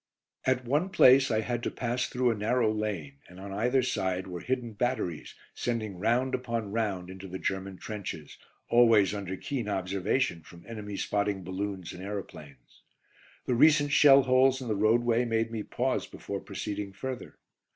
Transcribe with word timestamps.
At 0.45 0.65
one 0.65 0.89
place 0.89 1.29
I 1.29 1.41
had 1.41 1.61
to 1.61 1.69
pass 1.69 2.07
through 2.07 2.31
a 2.31 2.35
narrow 2.35 2.71
lane, 2.73 3.19
and 3.29 3.39
on 3.39 3.53
either 3.53 3.83
side 3.83 4.25
were 4.25 4.39
hidden 4.39 4.73
batteries, 4.73 5.35
sending 5.53 5.99
round 5.99 6.33
upon 6.33 6.71
round 6.71 7.11
into 7.11 7.27
the 7.27 7.37
German 7.37 7.77
trenches, 7.77 8.39
always 8.67 9.13
under 9.13 9.37
keen 9.37 9.69
observation 9.69 10.41
from 10.41 10.65
enemy 10.67 10.97
spotting 10.97 11.43
balloons 11.43 11.93
and 11.93 12.01
aeroplanes. 12.01 12.81
The 13.45 13.53
recent 13.53 13.91
shell 13.91 14.23
holes 14.23 14.59
in 14.59 14.69
the 14.69 14.75
roadway 14.75 15.23
made 15.23 15.51
me 15.51 15.61
pause 15.61 16.07
before 16.07 16.39
proceeding 16.39 16.93
further. 16.93 17.37